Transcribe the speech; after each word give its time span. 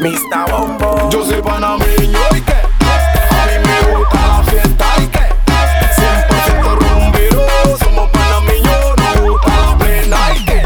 Mista 0.00 0.46
Bombo. 0.46 1.10
Yo 1.10 1.24
soy 1.24 1.42
panameño 1.42 2.18
y 2.36 2.40
que 2.40 2.52
a 2.52 3.46
mí 3.46 3.58
me 3.64 3.94
gusta 3.94 4.26
la 4.26 4.42
fiesta 4.44 4.86
y 4.98 5.06
que 5.08 5.18
100% 5.18 6.76
rumbero. 6.76 7.46
Somos 7.78 8.10
panameños, 8.10 8.96
nos 8.96 9.20
gusta 9.20 9.56
la 9.56 9.78
plena 9.78 10.18
y 10.36 10.44
que 10.44 10.62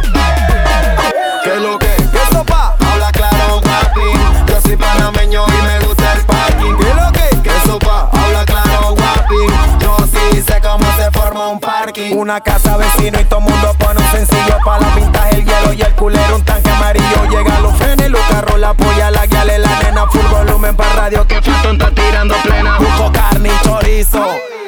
¿Qué 1.44 1.56
lo 1.60 1.78
que? 1.78 1.86
¿Qué 1.96 2.34
sopa? 2.34 2.76
Habla 2.80 3.12
claro, 3.12 3.60
guapi. 3.62 4.52
Yo 4.52 4.60
soy 4.60 4.76
panameño 4.76 5.44
y 5.46 5.62
me 5.66 5.86
gusta 5.86 6.12
el 6.12 6.24
parking. 6.26 6.76
¿Qué 6.76 6.94
lo 6.94 7.12
que? 7.12 7.42
¿Qué 7.42 7.60
sopa? 7.66 8.10
Habla 8.12 8.44
claro, 8.44 8.94
guapi. 8.94 9.36
Yo 9.80 9.96
sí 10.06 10.42
sé 10.42 10.60
cómo 10.60 10.84
se 10.96 11.10
forma 11.12 11.48
un 11.48 11.60
parking. 11.60 12.16
Una 12.16 12.40
casa 12.40 12.76
vecino 12.76 13.20
y 13.20 13.24
todo 13.24 13.40
mundo 13.40 13.74
pone 13.78 14.00
un 14.00 14.10
sencillo 14.10 14.58
para 14.64 14.80
la 14.80 14.94
pinta 14.94 15.30
el 15.30 15.44
hielo 15.44 15.72
y 15.72 15.82
el 15.82 15.92
culero 15.94 16.36
un 16.36 16.44
tanque 16.44 16.70
amarillo 16.70 17.24
llega 17.30 17.55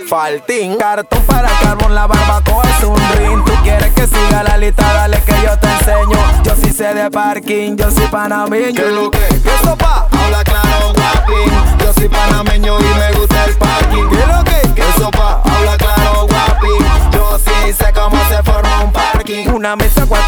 Faltín, 0.09 0.77
cartón 0.79 1.23
para 1.25 1.51
carbón, 1.61 1.95
la 1.95 2.07
barbacoa 2.07 2.63
es 2.65 2.83
un 2.83 2.97
ring. 3.19 3.45
Tú 3.45 3.53
quieres 3.63 3.93
que 3.93 4.07
siga 4.07 4.43
la 4.43 4.57
lista, 4.57 4.91
dale 4.95 5.21
que 5.21 5.33
yo 5.33 5.59
te 5.59 5.69
enseño. 5.69 6.19
Yo 6.45 6.57
sí 6.57 6.73
sé 6.73 6.95
de 6.95 7.11
parking, 7.11 7.77
yo 7.77 7.91
soy 7.91 8.07
panameño. 8.07 8.83
¿Qué 8.83 8.91
lo 8.91 9.11
que? 9.11 9.19
¿Qué 9.19 9.51
sopa? 9.63 10.09
Habla 10.11 10.43
claro, 10.45 10.95
guapi. 10.95 11.85
Yo 11.85 11.93
soy 11.93 12.09
panameño 12.09 12.79
y 12.81 12.85
me 12.85 13.19
gusta 13.19 13.45
el 13.45 13.57
parking. 13.59 14.09
¿Qué 14.09 14.27
lo 14.27 14.45
que? 14.45 14.75
¿Qué 14.75 14.93
sopa? 14.97 15.43
Habla 15.45 15.77
claro, 15.77 16.27
guapi. 16.27 16.69
Yo 17.13 17.39
sí 17.39 17.73
sé 17.75 17.93
cómo 17.93 18.17
se 18.31 18.43
forma 18.43 18.85
un 18.85 18.93
parking. 18.93 19.49
Una 19.51 19.77
mesa, 19.77 20.07
cuatro 20.09 20.28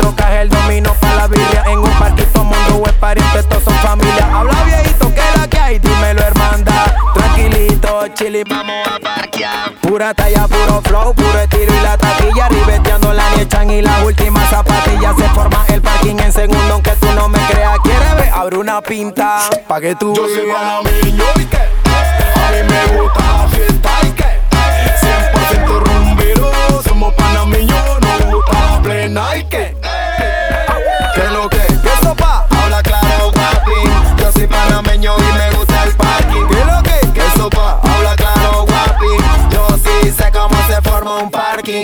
chili, 8.20 8.42
vamos 8.44 8.86
a 8.86 8.98
parquear. 9.00 9.72
Pura 9.80 10.12
talla, 10.12 10.46
puro 10.46 10.82
flow, 10.82 11.14
puro 11.14 11.38
estilo 11.38 11.72
y 11.74 11.80
la 11.82 11.96
taquilla. 11.96 12.48
Ribeteando 12.48 13.12
la 13.12 13.30
niechan 13.36 13.70
y 13.70 13.80
las 13.80 14.04
últimas 14.04 14.48
zapatillas. 14.50 15.16
Se 15.16 15.28
forma 15.30 15.64
el 15.68 15.80
parking 15.80 16.18
en 16.18 16.32
segundo, 16.32 16.74
aunque 16.74 16.92
tú 17.00 17.06
no 17.14 17.28
me 17.28 17.38
creas. 17.50 17.78
¿Quieres 17.82 18.14
ver? 18.16 18.28
Abre 18.30 18.58
una 18.58 18.82
pinta, 18.82 19.48
pa' 19.66 19.80
que 19.80 19.94
tú 19.94 20.14
Yo 20.14 20.26
soy 20.28 20.48
panameño 20.52 21.24
y 21.36 21.44
que 21.46 21.56
a 21.56 22.50
mí 22.52 22.68
me 22.68 23.00
gusta 23.00 23.20
la 23.20 23.48
fiesta 23.48 23.89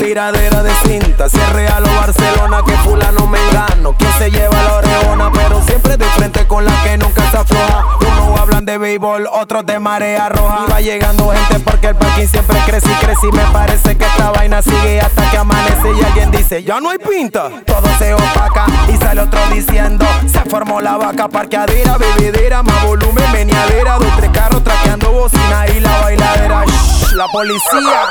Tiradera 0.06 0.62
de 0.62 0.72
cinta, 0.84 1.28
si 1.28 1.36
es 1.36 1.52
Real 1.52 1.82
Barcelona, 1.82 2.62
que 2.64 2.70
fulano 2.76 3.26
me 3.26 3.44
engano. 3.48 3.92
Quien 3.98 4.12
se 4.12 4.30
lleva 4.30 4.62
la 4.62 4.76
oreona, 4.76 5.32
pero 5.32 5.60
siempre 5.62 5.96
de 5.96 6.04
frente 6.04 6.46
con 6.46 6.64
la 6.64 6.70
que 6.84 6.96
nunca 6.96 7.28
se 7.28 7.36
afloja. 7.36 7.84
Unos 7.98 8.40
hablan 8.40 8.64
de 8.64 8.78
béisbol, 8.78 9.26
otros 9.32 9.66
de 9.66 9.80
marea 9.80 10.28
roja. 10.28 10.60
Y 10.64 10.70
va 10.70 10.80
llegando 10.80 11.32
gente 11.32 11.58
porque 11.58 11.88
el 11.88 11.96
parking 11.96 12.28
siempre 12.28 12.56
crece 12.66 12.88
y 12.88 13.04
crece. 13.04 13.26
Y 13.26 13.32
me 13.32 13.42
parece 13.46 13.98
que 13.98 14.04
esta 14.04 14.30
vaina 14.30 14.62
sigue 14.62 15.00
hasta 15.00 15.28
que 15.28 15.38
amanece. 15.38 15.92
Y 16.00 16.04
alguien 16.04 16.30
dice, 16.30 16.62
ya 16.62 16.80
no 16.80 16.90
hay 16.90 16.98
pinta. 16.98 17.50
Todo 17.66 17.88
se 17.98 18.14
opaca 18.14 18.66
y 18.86 18.96
sale 18.98 19.22
otro 19.22 19.40
diciendo, 19.48 20.06
se 20.30 20.38
formó 20.48 20.80
la 20.80 20.98
vaca, 20.98 21.26
parqueadera, 21.26 21.98
bebedera, 21.98 22.62
más 22.62 22.84
volumen, 22.84 23.24
meneadera. 23.32 23.98
Dos, 23.98 24.16
tres 24.18 24.30
carros 24.30 24.62
traqueando 24.62 25.10
bocina 25.10 25.66
y 25.66 25.80
la 25.80 26.00
bailadera. 26.00 26.64
Shh, 26.64 27.12
la 27.14 27.26
policía. 27.26 28.06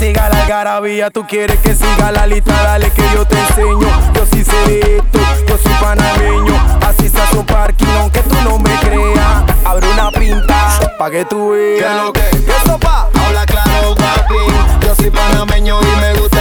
Siga 0.00 0.28
la 0.30 0.42
algarabía. 0.42 1.10
Tú 1.10 1.26
quieres 1.26 1.58
que 1.60 1.74
siga 1.74 2.10
la 2.10 2.26
lista, 2.26 2.52
dale 2.62 2.90
que 2.90 3.02
yo 3.14 3.24
te 3.26 3.38
enseño. 3.38 3.88
Yo 4.14 4.26
sí 4.32 4.42
sé 4.42 4.96
esto, 4.96 5.20
yo 5.46 5.58
soy 5.58 5.72
panameño. 5.80 6.54
Así 6.88 7.08
se 7.08 7.20
hace 7.20 7.36
un 7.38 7.46
parking, 7.46 7.86
aunque 8.00 8.20
tú 8.22 8.34
no 8.42 8.58
me 8.58 8.74
creas. 8.80 9.44
Abre 9.64 9.86
una 9.92 10.10
pinta, 10.10 10.80
pa' 10.98 11.10
que 11.10 11.24
tú 11.26 11.52
¿Qué 11.52 11.82
veas. 11.82 12.02
lo 12.04 12.12
que? 12.12 12.20
¿Qué 12.30 12.54
sopa? 12.66 13.08
Habla 13.26 13.44
claro, 13.46 13.94
guapi. 13.94 14.86
Yo 14.86 14.94
soy 14.96 15.10
panameño 15.10 15.78
y 15.82 16.00
me 16.00 16.14
gusta 16.20 16.39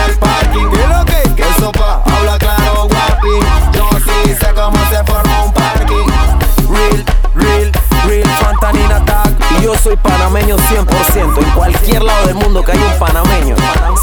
cualquier 11.60 12.02
lado 12.02 12.26
del 12.26 12.36
mundo 12.36 12.64
que 12.64 12.72
haya 12.72 12.86
un 12.86 12.98
panameño, 12.98 13.56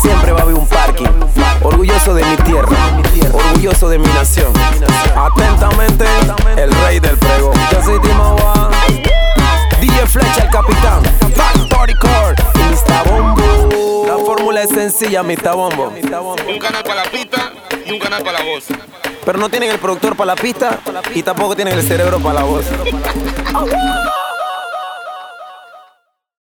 siempre 0.03 0.31
va 0.33 0.41
a 0.41 0.43
haber 0.43 0.55
un 0.57 0.67
parking. 0.67 1.09
Orgulloso 1.63 2.15
de 2.15 2.23
mi 2.23 2.37
tierra, 2.37 2.77
orgulloso 3.33 3.89
de 3.89 3.99
mi 3.99 4.07
nación. 4.09 4.53
Atentamente, 5.17 6.05
el 6.59 6.71
rey 6.85 7.01
del 7.01 7.17
pregón. 7.17 7.55
Yo 7.73 7.83
soy 7.83 7.99
Timawa, 8.01 8.71
DJ 9.81 10.07
Flecha, 10.07 10.43
el 10.43 10.51
capitán. 10.51 11.03
Factory 11.35 11.95
Core, 11.95 12.37
y 12.57 12.59
Mr. 12.59 13.11
Bombo. 13.11 14.05
La 14.07 14.19
fórmula 14.19 14.63
es 14.63 14.69
sencilla, 14.69 15.23
Mr. 15.23 15.57
Bombo. 15.57 15.95
Un 15.97 16.59
canal 16.59 16.83
para 16.83 17.05
la 17.05 17.11
pista 17.11 17.53
y 17.87 17.93
un 17.93 17.99
canal 17.99 18.23
para 18.23 18.39
la 18.39 18.45
voz. 18.45 18.65
Pero 19.25 19.39
no 19.39 19.49
tienen 19.49 19.71
el 19.71 19.79
productor 19.79 20.15
para 20.15 20.35
la 20.35 20.37
pista 20.37 20.79
y 21.15 21.23
tampoco 21.23 21.57
tienen 21.57 21.73
el 21.73 21.83
cerebro 21.83 22.21
para 22.21 22.41
la 22.41 22.43
voz. 22.45 22.67